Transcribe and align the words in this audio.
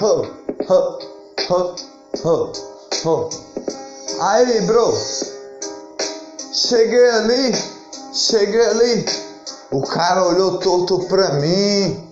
ho, 0.00 0.26
ho, 0.66 0.98
ho, 1.50 1.74
ho, 2.24 2.52
ho. 3.04 3.28
Aí, 4.20 4.60
bro. 4.62 4.94
Cheguei 6.52 7.10
ali, 7.10 7.52
cheguei 8.12 8.64
ali. 8.64 9.04
O 9.70 9.82
cara 9.82 10.26
olhou 10.26 10.58
torto 10.58 11.00
pra 11.00 11.34
mim. 11.34 12.10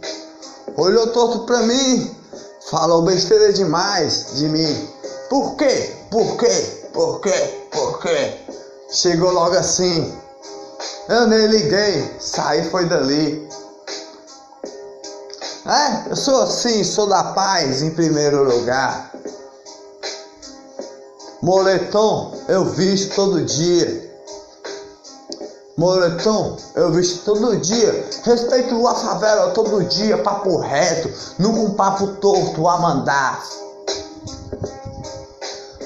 Olhou 0.77 1.07
torto 1.09 1.47
pra 1.47 1.63
mim. 1.63 2.15
Falou 2.71 3.03
besteira 3.03 3.53
demais 3.55 4.35
de 4.35 4.49
mim. 4.49 4.89
Por 5.31 5.57
quê? 5.57 5.97
Por 6.11 6.37
quê? 6.37 6.89
Por 6.93 7.21
quê? 7.21 7.67
Por 7.73 8.01
quê? 8.01 8.35
Chegou 8.91 9.33
logo 9.33 9.57
assim. 9.57 10.15
Eu 11.09 11.27
nem 11.27 11.47
liguei. 11.47 12.17
Saí 12.21 12.69
foi 12.71 12.85
dali. 12.85 13.48
É, 15.69 16.13
eu 16.13 16.17
sou 16.17 16.45
assim, 16.45 16.83
sou 16.83 17.07
da 17.07 17.23
paz 17.23 17.83
em 17.83 17.91
primeiro 17.91 18.43
lugar. 18.43 19.13
Moletom 21.43 22.35
eu 22.49 22.65
visto 22.65 23.15
todo 23.15 23.45
dia. 23.45 24.11
Moletom 25.77 26.57
eu 26.75 26.91
visto 26.91 27.23
todo 27.23 27.59
dia. 27.59 28.09
Respeito 28.23 28.87
a 28.87 28.95
favela 28.95 29.51
todo 29.51 29.85
dia, 29.85 30.17
papo 30.23 30.57
reto, 30.57 31.13
nunca 31.39 31.61
um 31.61 31.75
papo 31.75 32.07
torto 32.15 32.67
a 32.67 32.79
mandar. 32.79 33.45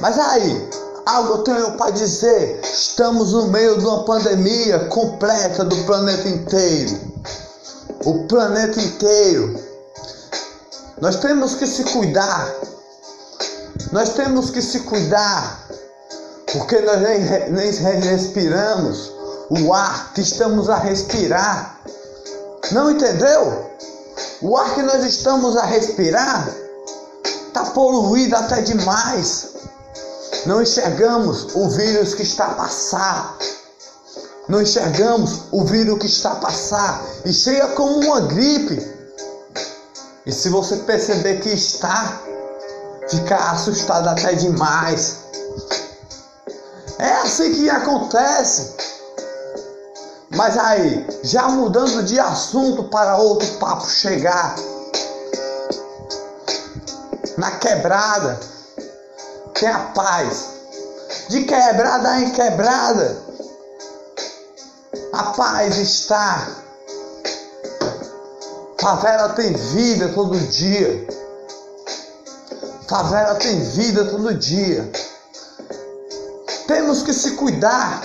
Mas 0.00 0.16
aí, 0.16 0.70
algo 1.06 1.32
eu 1.32 1.38
tenho 1.38 1.72
para 1.72 1.90
dizer. 1.90 2.60
Estamos 2.62 3.32
no 3.32 3.48
meio 3.48 3.76
de 3.76 3.84
uma 3.84 4.04
pandemia 4.04 4.78
completa 4.84 5.64
do 5.64 5.76
planeta 5.78 6.28
inteiro. 6.28 7.00
O 8.04 8.28
planeta 8.28 8.80
inteiro 8.80 9.71
nós 11.02 11.16
temos 11.16 11.56
que 11.56 11.66
se 11.66 11.82
cuidar. 11.82 12.54
Nós 13.90 14.10
temos 14.10 14.50
que 14.50 14.62
se 14.62 14.78
cuidar. 14.84 15.66
Porque 16.52 16.78
nós 16.78 17.00
nem, 17.00 17.50
nem 17.50 18.00
respiramos 18.00 19.10
o 19.50 19.72
ar 19.72 20.12
que 20.14 20.20
estamos 20.20 20.70
a 20.70 20.76
respirar. 20.76 21.80
Não 22.70 22.88
entendeu? 22.88 23.68
O 24.42 24.56
ar 24.56 24.76
que 24.76 24.82
nós 24.82 25.04
estamos 25.04 25.56
a 25.56 25.64
respirar 25.64 26.48
está 27.48 27.64
poluído 27.64 28.36
até 28.36 28.62
demais. 28.62 29.48
Não 30.46 30.62
enxergamos 30.62 31.48
o 31.56 31.68
vírus 31.68 32.14
que 32.14 32.22
está 32.22 32.44
a 32.44 32.54
passar. 32.54 33.38
Não 34.46 34.62
enxergamos 34.62 35.46
o 35.50 35.64
vírus 35.64 35.98
que 35.98 36.06
está 36.06 36.30
a 36.30 36.36
passar. 36.36 37.04
E 37.24 37.32
chega 37.32 37.66
como 37.70 37.98
uma 38.06 38.20
gripe. 38.20 38.91
E 40.24 40.32
se 40.32 40.48
você 40.50 40.76
perceber 40.76 41.40
que 41.40 41.48
está, 41.48 42.20
fica 43.08 43.36
assustado 43.50 44.08
até 44.08 44.34
demais. 44.34 45.18
É 46.98 47.12
assim 47.14 47.52
que 47.54 47.68
acontece. 47.68 48.74
Mas 50.30 50.56
aí, 50.56 51.06
já 51.24 51.48
mudando 51.48 52.04
de 52.04 52.18
assunto 52.18 52.84
para 52.84 53.16
outro 53.16 53.48
papo 53.58 53.86
chegar. 53.86 54.54
Na 57.36 57.50
quebrada, 57.52 58.38
tem 59.54 59.68
a 59.68 59.78
paz. 59.78 60.52
De 61.28 61.44
quebrada 61.44 62.20
em 62.20 62.30
quebrada, 62.30 63.16
a 65.12 65.24
paz 65.24 65.76
está 65.78 66.46
Favela 68.82 69.28
tem 69.28 69.52
vida 69.52 70.08
todo 70.08 70.36
dia. 70.36 71.06
Favela 72.88 73.36
tem 73.36 73.60
vida 73.60 74.06
todo 74.06 74.34
dia. 74.34 74.90
Temos 76.66 77.04
que 77.04 77.12
se 77.12 77.36
cuidar. 77.36 78.02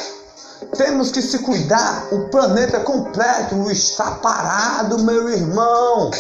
Temos 0.78 1.10
que 1.10 1.20
se 1.20 1.40
cuidar. 1.40 2.06
O 2.12 2.30
planeta 2.30 2.80
completo 2.82 3.72
está 3.72 4.12
parado, 4.12 5.00
meu 5.00 5.28
irmão. 5.30 6.12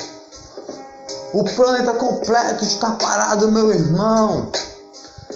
O 1.33 1.43
planeta 1.43 1.93
completo 1.93 2.63
está 2.63 2.93
parado, 2.93 3.51
meu 3.51 3.71
irmão. 3.71 4.51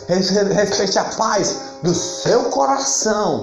Respeite 0.07 0.97
a 0.97 1.03
paz 1.03 1.57
do 1.83 1.93
seu 1.93 2.45
coração. 2.45 3.41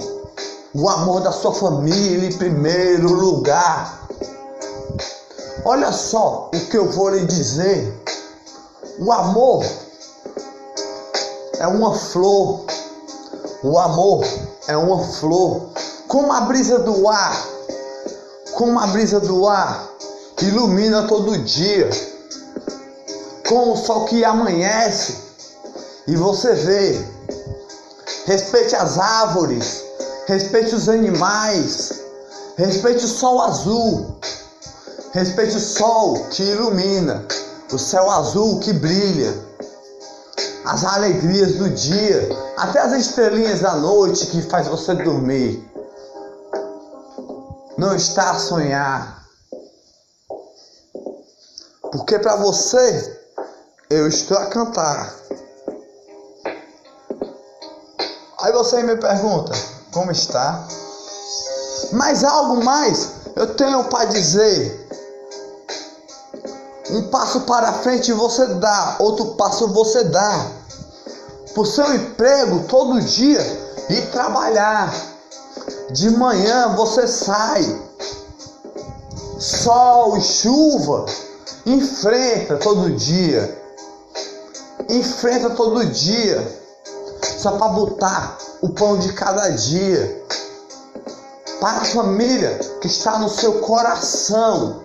O 0.73 0.89
amor 0.89 1.21
da 1.21 1.31
sua 1.31 1.53
família 1.53 2.27
em 2.27 2.33
primeiro 2.33 3.13
lugar. 3.13 4.08
Olha 5.65 5.91
só 5.91 6.49
o 6.53 6.59
que 6.67 6.77
eu 6.77 6.89
vou 6.89 7.09
lhe 7.09 7.25
dizer. 7.25 7.93
O 8.99 9.11
amor 9.11 9.65
é 11.57 11.67
uma 11.67 11.93
flor. 11.95 12.65
O 13.61 13.77
amor 13.77 14.23
é 14.67 14.77
uma 14.77 15.03
flor. 15.03 15.69
Como 16.07 16.31
a 16.31 16.41
brisa 16.41 16.79
do 16.79 17.07
ar. 17.09 17.45
Como 18.53 18.79
a 18.79 18.87
brisa 18.87 19.19
do 19.19 19.47
ar 19.47 19.89
ilumina 20.41 21.07
todo 21.07 21.37
dia. 21.39 21.89
Com 23.47 23.73
o 23.73 23.77
sol 23.77 24.05
que 24.05 24.23
amanhece. 24.23 25.17
E 26.07 26.15
você 26.15 26.53
vê. 26.53 27.05
Respeite 28.25 28.75
as 28.75 28.97
árvores. 28.97 29.83
Respeite 30.25 30.73
os 30.73 30.87
animais. 30.87 32.01
Respeite 32.55 33.03
o 33.03 33.07
sol 33.09 33.41
azul. 33.41 34.19
Respeite 35.11 35.57
o 35.57 35.59
sol 35.59 36.27
que 36.29 36.43
ilumina, 36.43 37.25
o 37.71 37.79
céu 37.79 38.09
azul 38.11 38.59
que 38.59 38.71
brilha, 38.71 39.33
as 40.65 40.83
alegrias 40.83 41.55
do 41.55 41.69
dia, 41.71 42.29
até 42.57 42.79
as 42.79 42.93
estrelinhas 42.93 43.61
da 43.61 43.75
noite 43.75 44.27
que 44.27 44.41
faz 44.43 44.67
você 44.67 44.93
dormir. 44.93 45.67
Não 47.75 47.95
está 47.95 48.31
a 48.31 48.39
sonhar. 48.39 49.25
Porque 51.91 52.19
para 52.19 52.35
você 52.35 53.19
eu 53.89 54.07
estou 54.07 54.37
a 54.37 54.45
cantar. 54.45 55.15
Aí 58.41 58.53
você 58.53 58.83
me 58.83 58.95
pergunta, 58.95 59.53
como 59.91 60.11
está? 60.11 60.67
Mas 61.93 62.23
algo 62.23 62.63
mais 62.63 63.09
eu 63.35 63.55
tenho 63.55 63.85
para 63.85 64.05
dizer. 64.05 64.88
Um 66.91 67.03
passo 67.03 67.41
para 67.41 67.71
frente 67.73 68.11
você 68.11 68.45
dá, 68.47 68.95
outro 68.99 69.35
passo 69.35 69.67
você 69.67 70.05
dá. 70.05 70.47
Por 71.53 71.67
seu 71.67 71.93
emprego 71.93 72.63
todo 72.67 72.99
dia 73.01 73.41
e 73.89 74.01
trabalhar. 74.07 74.91
De 75.91 76.09
manhã 76.11 76.69
você 76.75 77.07
sai. 77.07 77.81
Sol 79.37 80.17
e 80.17 80.21
chuva. 80.21 81.05
Enfrenta 81.65 82.57
todo 82.57 82.91
dia. 82.91 83.55
Enfrenta 84.89 85.51
todo 85.51 85.85
dia. 85.85 86.59
Só 87.37 87.51
para 87.51 87.67
botar 87.69 88.37
o 88.61 88.69
pão 88.69 88.97
de 88.97 89.13
cada 89.13 89.49
dia. 89.49 90.25
Para 91.59 91.81
a 91.81 91.85
família 91.85 92.57
que 92.81 92.87
está 92.87 93.19
no 93.19 93.29
seu 93.29 93.59
coração 93.59 94.81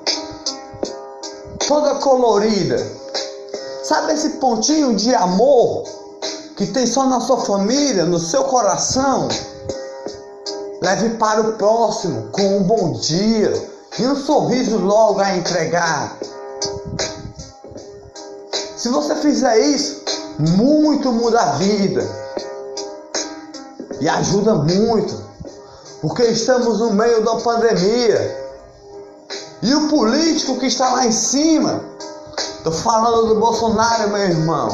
toda 1.66 1.96
colorida. 1.96 2.76
Sabe 3.82 4.14
esse 4.14 4.30
pontinho 4.30 4.94
de 4.94 5.14
amor 5.14 5.84
que 6.56 6.66
tem 6.66 6.86
só 6.86 7.04
na 7.06 7.20
sua 7.20 7.38
família, 7.44 8.04
no 8.04 8.18
seu 8.18 8.44
coração? 8.44 9.28
Leve 10.80 11.10
para 11.16 11.40
o 11.40 11.52
próximo 11.54 12.28
com 12.30 12.58
um 12.58 12.62
bom 12.62 12.92
dia 12.92 13.52
e 13.98 14.06
um 14.06 14.16
sorriso 14.16 14.78
logo 14.78 15.20
a 15.20 15.36
entregar. 15.36 16.18
Se 18.76 18.88
você 18.88 19.14
fizer 19.16 19.58
isso, 19.58 20.02
muito 20.38 21.12
muda 21.12 21.40
a 21.40 21.52
vida 21.52 22.06
e 24.00 24.08
ajuda 24.08 24.54
muito, 24.54 25.22
porque 26.02 26.24
estamos 26.24 26.80
no 26.80 26.92
meio 26.92 27.24
da 27.24 27.36
pandemia. 27.36 28.43
E 29.64 29.74
o 29.74 29.88
político 29.88 30.58
que 30.58 30.66
está 30.66 30.90
lá 30.92 31.06
em 31.06 31.12
cima, 31.12 31.82
tô 32.62 32.70
falando 32.70 33.28
do 33.28 33.40
Bolsonaro, 33.40 34.10
meu 34.10 34.18
irmão. 34.18 34.68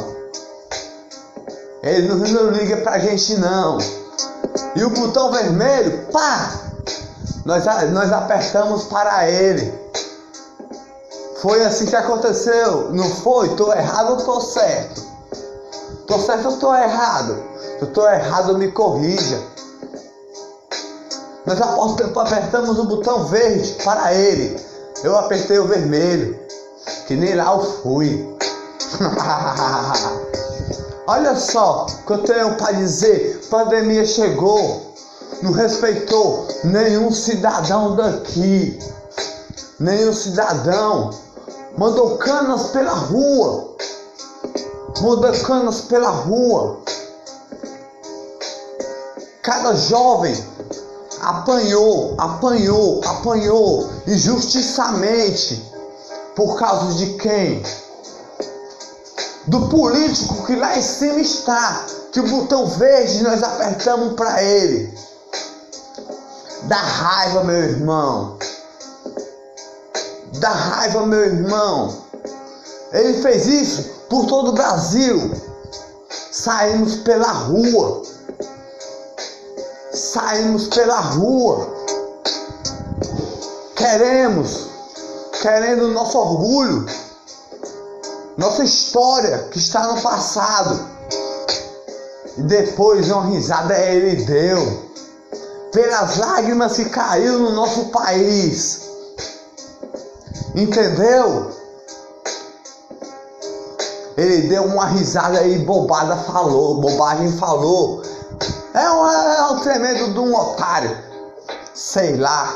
Ele 1.81 2.08
não, 2.08 2.16
não 2.16 2.50
liga 2.50 2.78
pra 2.78 2.98
gente 2.98 3.37
não. 3.37 3.78
E 4.75 4.82
o 4.82 4.90
botão 4.90 5.31
vermelho, 5.31 6.08
pá! 6.10 6.50
Nós, 7.44 7.64
nós 7.92 8.12
apertamos 8.12 8.82
para 8.87 9.31
ele. 9.31 9.72
Foi 11.40 11.64
assim 11.64 11.87
que 11.87 11.94
aconteceu, 11.94 12.90
não 12.90 13.08
foi? 13.08 13.50
Tô 13.54 13.72
errado 13.72 14.10
ou 14.10 14.16
tô 14.16 14.40
certo? 14.40 15.02
Tô 16.08 16.19
certo 16.19 16.48
ou 16.48 16.56
tô 16.56 16.75
errado? 16.75 17.40
Se 17.78 17.87
tô 17.87 18.08
errado, 18.08 18.58
me 18.58 18.72
corrija. 18.72 19.40
Nós 21.46 21.60
apertamos 21.60 22.76
o 22.76 22.84
botão 22.87 23.26
verde 23.26 23.76
para 23.84 24.12
ele. 24.12 24.69
Eu 25.02 25.17
apertei 25.17 25.58
o 25.58 25.67
vermelho, 25.67 26.38
que 27.06 27.17
nem 27.17 27.35
lá 27.35 27.55
eu 27.55 27.62
fui. 27.82 28.37
Olha 31.06 31.35
só 31.37 31.87
o 31.87 32.06
que 32.06 32.12
eu 32.12 32.23
tenho 32.23 32.55
para 32.56 32.73
dizer. 32.73 33.41
Pandemia 33.50 34.05
chegou, 34.05 34.94
não 35.43 35.52
respeitou 35.52 36.47
nenhum 36.64 37.11
cidadão 37.11 37.97
daqui, 37.97 38.79
nenhum 39.79 40.12
cidadão. 40.12 41.11
Mandou 41.79 42.19
canas 42.19 42.69
pela 42.69 42.93
rua, 42.93 43.75
mandou 45.00 45.32
canas 45.43 45.81
pela 45.82 46.11
rua. 46.11 46.81
Cada 49.43 49.75
jovem 49.75 50.35
apanhou, 51.30 52.14
apanhou, 52.18 53.00
apanhou 53.04 53.88
injustiçamente. 54.06 55.70
Por 56.34 56.58
causa 56.58 56.94
de 56.94 57.14
quem? 57.14 57.62
Do 59.46 59.68
político 59.68 60.46
que 60.46 60.56
lá 60.56 60.78
em 60.78 60.82
cima 60.82 61.20
está, 61.20 61.86
que 62.12 62.20
o 62.20 62.28
botão 62.28 62.66
verde 62.66 63.22
nós 63.22 63.42
apertamos 63.42 64.14
para 64.14 64.42
ele. 64.42 64.92
Dá 66.64 66.76
raiva, 66.76 67.44
meu 67.44 67.56
irmão. 67.56 68.36
Dá 70.38 70.50
raiva, 70.50 71.06
meu 71.06 71.20
irmão. 71.20 71.96
Ele 72.92 73.20
fez 73.22 73.46
isso 73.46 73.82
por 74.08 74.26
todo 74.26 74.50
o 74.50 74.52
Brasil. 74.52 75.32
Saímos 76.30 76.96
pela 76.96 77.30
rua 77.30 78.02
saímos 80.12 80.66
pela 80.68 80.98
rua. 81.00 81.68
Queremos, 83.76 84.68
querendo 85.40 85.88
nosso 85.88 86.18
orgulho, 86.18 86.86
nossa 88.36 88.64
história 88.64 89.48
que 89.50 89.58
está 89.58 89.86
no 89.92 90.00
passado. 90.00 90.88
E 92.36 92.42
depois 92.42 93.10
uma 93.10 93.26
risada 93.26 93.78
ele 93.78 94.24
deu. 94.24 94.90
Pelas 95.72 96.16
lágrimas 96.16 96.74
que 96.74 96.86
caiu 96.86 97.38
no 97.38 97.52
nosso 97.52 97.86
país. 97.86 98.80
Entendeu? 100.54 101.50
Ele 104.16 104.48
deu 104.48 104.64
uma 104.64 104.86
risada 104.86 105.44
e 105.44 105.58
bobada 105.60 106.16
falou, 106.16 106.80
bobagem 106.80 107.32
falou. 107.38 108.00
É 108.72 108.90
um, 108.90 109.08
é 109.08 109.50
um 109.52 109.61
tremendo 109.61 110.12
de 110.12 110.19
um 110.20 110.34
otário. 110.34 110.96
Sei 111.75 112.17
lá. 112.17 112.55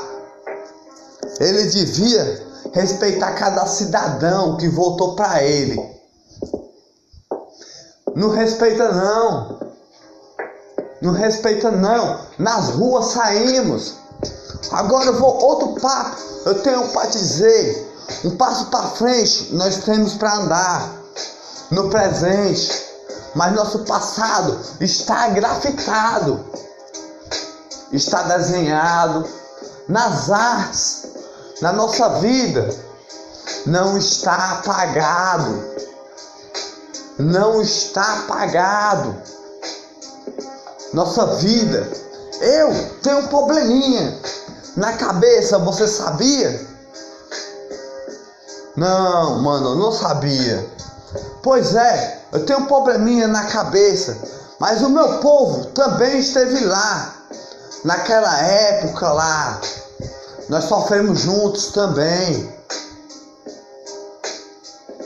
Ele 1.40 1.64
devia 1.64 2.46
respeitar 2.72 3.32
cada 3.32 3.66
cidadão 3.66 4.56
que 4.56 4.68
votou 4.68 5.16
para 5.16 5.42
ele. 5.42 5.80
Não 8.14 8.30
respeita 8.30 8.92
não. 8.92 9.60
Não 11.02 11.12
respeita 11.12 11.70
não. 11.70 12.20
Nas 12.38 12.70
ruas 12.70 13.06
saímos. 13.06 13.94
Agora 14.70 15.06
eu 15.06 15.18
vou 15.18 15.36
outro 15.42 15.80
papo. 15.80 16.16
Eu 16.46 16.62
tenho 16.62 16.88
para 16.88 17.10
dizer. 17.10 17.92
Um 18.24 18.36
passo 18.36 18.66
para 18.66 18.90
frente 18.90 19.54
nós 19.54 19.78
temos 19.78 20.14
para 20.14 20.36
andar 20.36 20.92
no 21.70 21.88
presente 21.88 22.93
mas 23.34 23.52
nosso 23.54 23.80
passado 23.80 24.60
está 24.80 25.28
grafitado, 25.28 26.44
está 27.92 28.22
desenhado 28.22 29.26
nas 29.88 30.30
artes, 30.30 31.06
na 31.60 31.72
nossa 31.72 32.20
vida, 32.20 32.68
não 33.66 33.96
está 33.98 34.52
apagado, 34.52 35.64
não 37.18 37.60
está 37.60 38.20
apagado. 38.20 39.16
Nossa 40.92 41.26
vida, 41.36 41.90
eu 42.40 42.72
tenho 43.02 43.18
um 43.18 43.26
probleminha 43.26 44.16
na 44.76 44.92
cabeça, 44.92 45.58
você 45.58 45.88
sabia? 45.88 46.66
Não, 48.76 49.40
mano, 49.40 49.74
não 49.76 49.92
sabia. 49.92 50.68
Pois 51.42 51.74
é, 51.74 52.23
eu 52.34 52.44
tenho 52.44 52.58
um 52.58 52.66
probleminha 52.66 53.28
na 53.28 53.44
cabeça, 53.44 54.18
mas 54.58 54.82
o 54.82 54.90
meu 54.90 55.18
povo 55.18 55.66
também 55.66 56.18
esteve 56.18 56.64
lá, 56.64 57.14
naquela 57.84 58.36
época 58.40 59.08
lá. 59.12 59.60
Nós 60.48 60.64
sofremos 60.64 61.20
juntos 61.20 61.66
também. 61.68 62.52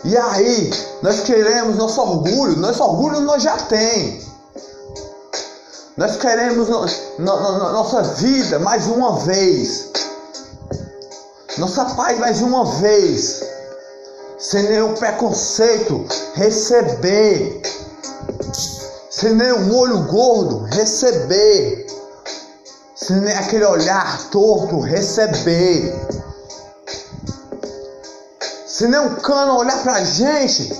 E 0.05 0.17
aí, 0.17 0.71
nós 1.03 1.21
queremos 1.21 1.77
nosso 1.77 2.01
orgulho, 2.01 2.57
nosso 2.57 2.83
orgulho 2.83 3.21
nós 3.21 3.43
já 3.43 3.59
tem. 3.59 4.27
Nós 5.99 6.17
queremos 6.17 6.67
no, 6.67 6.87
no, 7.19 7.53
no, 7.59 7.73
nossa 7.73 8.03
vida 8.05 8.59
mais 8.59 8.87
uma 8.87 9.19
vez. 9.19 9.91
Nossa 11.59 11.85
paz 11.85 12.19
mais 12.19 12.41
uma 12.41 12.65
vez 12.65 13.58
sem 14.39 14.63
nenhum 14.63 14.95
preconceito, 14.95 16.07
receber, 16.35 17.61
sem 19.11 19.35
nenhum 19.35 19.77
olho 19.77 20.05
gordo, 20.05 20.65
receber, 20.65 21.87
sem 22.95 23.17
nem 23.17 23.35
aquele 23.35 23.65
olhar 23.65 24.31
torto, 24.31 24.79
receber, 24.79 25.93
sem 28.65 28.89
nenhum 28.89 29.17
cano 29.17 29.59
olhar 29.59 29.83
pra 29.83 30.05
gente 30.05 30.73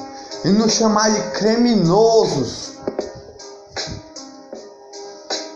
e 0.45 0.49
nos 0.51 0.73
chamar 0.73 1.11
de 1.11 1.21
criminosos. 1.31 2.69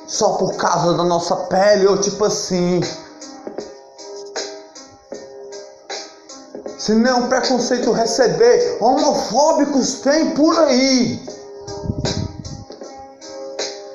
Só 0.09 0.35
por 0.35 0.57
causa 0.57 0.95
da 0.95 1.05
nossa 1.05 1.37
pele, 1.37 1.87
ou 1.87 1.97
tipo 1.99 2.25
assim. 2.25 2.81
Se 6.83 6.97
não 6.97 7.29
preconceito 7.29 7.93
receber, 7.93 8.79
homofóbicos 8.81 10.01
tem 10.01 10.35
por 10.35 10.59
aí. 10.59 11.25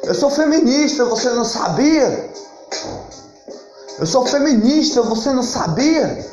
Eu 0.04 0.16
sou 0.16 0.30
feminista, 0.30 1.04
você 1.04 1.30
não 1.32 1.44
sabia? 1.44 2.32
Eu 4.00 4.06
sou 4.06 4.26
feminista, 4.26 5.02
você 5.02 5.34
não 5.34 5.44
sabia? 5.44 6.26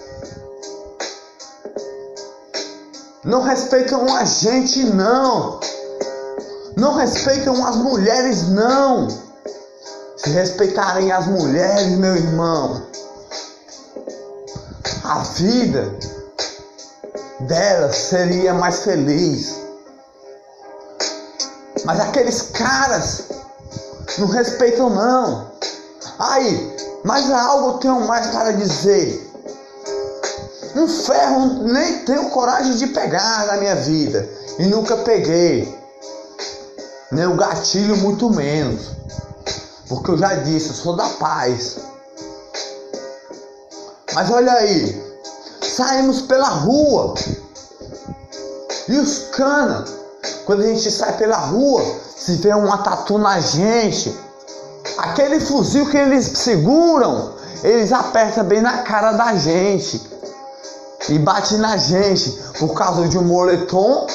Não 3.24 3.42
respeitam 3.42 4.14
a 4.14 4.24
gente, 4.24 4.84
não. 4.84 5.58
Não 6.76 6.94
respeitam 6.94 7.66
as 7.66 7.74
mulheres, 7.74 8.48
não. 8.50 9.08
Se 10.18 10.30
respeitarem 10.30 11.10
as 11.10 11.26
mulheres, 11.26 11.98
meu 11.98 12.14
irmão, 12.14 12.80
a 15.02 15.18
vida 15.18 16.13
dela 17.40 17.92
seria 17.92 18.54
mais 18.54 18.80
feliz. 18.80 19.54
Mas 21.84 22.00
aqueles 22.00 22.42
caras 22.42 23.24
não 24.18 24.28
respeitam 24.28 24.90
não. 24.90 25.50
Aí, 26.18 26.76
mas 27.04 27.30
algo 27.30 27.68
eu 27.68 27.78
tenho 27.78 28.00
mais 28.06 28.28
para 28.28 28.52
dizer. 28.52 29.32
Um 30.76 30.88
ferro 30.88 31.62
nem 31.64 32.04
tenho 32.04 32.30
coragem 32.30 32.76
de 32.76 32.88
pegar 32.88 33.46
na 33.46 33.56
minha 33.58 33.76
vida. 33.76 34.28
E 34.58 34.66
nunca 34.66 34.96
peguei. 34.98 35.76
Nem 37.10 37.26
o 37.26 37.36
gatilho 37.36 37.96
muito 37.96 38.30
menos. 38.30 38.90
Porque 39.88 40.10
eu 40.10 40.18
já 40.18 40.34
disse, 40.34 40.68
eu 40.68 40.74
sou 40.74 40.96
da 40.96 41.08
paz. 41.10 41.76
Mas 44.14 44.30
olha 44.30 44.52
aí, 44.52 45.13
saímos 45.74 46.22
pela 46.22 46.48
rua. 46.48 47.14
E 48.88 48.98
os 48.98 49.18
cana, 49.32 49.84
quando 50.44 50.62
a 50.62 50.66
gente 50.66 50.90
sai 50.90 51.16
pela 51.16 51.36
rua, 51.36 51.82
se 52.16 52.36
vê 52.36 52.54
uma 52.54 52.78
tatu 52.78 53.18
na 53.18 53.40
gente, 53.40 54.16
aquele 54.98 55.40
fuzil 55.40 55.88
que 55.90 55.96
eles 55.96 56.26
seguram, 56.38 57.34
eles 57.62 57.92
apertam 57.92 58.44
bem 58.44 58.60
na 58.60 58.78
cara 58.78 59.12
da 59.12 59.34
gente 59.36 60.00
e 61.08 61.18
bate 61.18 61.56
na 61.56 61.76
gente 61.76 62.30
por 62.58 62.74
causa 62.74 63.08
de 63.08 63.18
um 63.18 63.22
moletom 63.22 64.06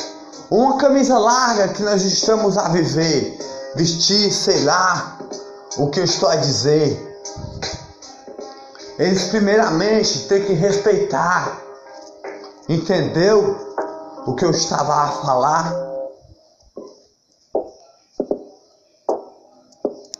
ou 0.50 0.60
uma 0.60 0.78
camisa 0.78 1.18
larga 1.18 1.68
que 1.70 1.84
nós 1.84 2.04
estamos 2.04 2.58
a 2.58 2.70
viver, 2.70 3.38
vestir, 3.75 4.32
sei 4.32 4.63
lá 4.63 5.18
o 5.78 5.88
que 5.89 6.00
eu 6.00 6.04
estou 6.04 6.30
a 6.30 6.36
dizer. 6.36 7.08
Eles 9.00 9.29
primeiramente 9.29 10.27
têm 10.27 10.44
que 10.44 10.51
respeitar. 10.51 11.58
Entendeu 12.68 13.58
o 14.27 14.36
que 14.36 14.44
eu 14.44 14.51
estava 14.51 14.94
a 14.94 15.08
falar? 15.08 15.88